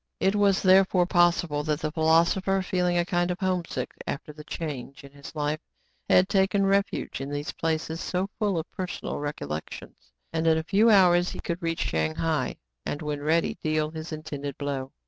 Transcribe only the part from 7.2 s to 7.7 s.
in these